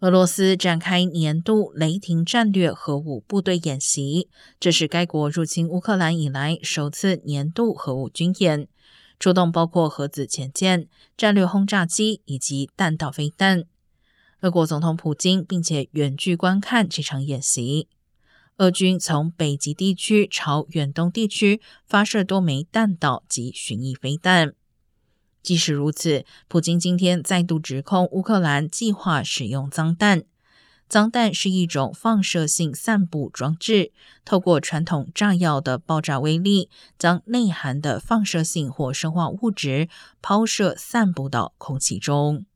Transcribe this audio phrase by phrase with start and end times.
[0.00, 4.28] 俄罗斯展开年度雷霆战略核武部队演习，
[4.60, 8.68] 这是该国入侵乌克兰以来首次年度核武军演，
[9.18, 10.86] 出动包括核子潜舰、
[11.16, 13.64] 战略轰炸机以及弹道飞弹。
[14.42, 17.88] 俄国总统普京并且远距观看这场演习。
[18.58, 24.54] 俄军从北极地区朝远东地区发射多枚弹道及巡弋飞弹。
[25.42, 30.24] 即使如此，普京今天再度指控乌克兰计划使用脏弹。
[30.88, 33.92] 脏弹是一种放射性散布装置，
[34.24, 39.88] 透过传统炸药的爆炸威力，将内含的放射性或生化物质
[40.22, 42.46] 抛射散布到空气中。